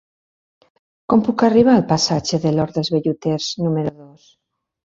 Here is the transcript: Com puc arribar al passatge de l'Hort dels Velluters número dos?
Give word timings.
Com 1.13 1.21
puc 1.27 1.43
arribar 1.49 1.75
al 1.79 1.85
passatge 1.93 2.39
de 2.47 2.57
l'Hort 2.57 2.81
dels 2.81 2.91
Velluters 2.97 3.53
número 3.67 3.93
dos? 4.03 4.29